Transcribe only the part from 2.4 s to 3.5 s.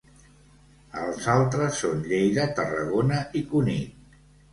Tarragona i